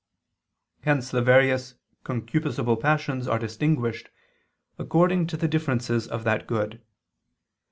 [0.81, 4.09] Hence the various concupiscible passions are distinguished
[4.79, 6.81] according to the differences of that good.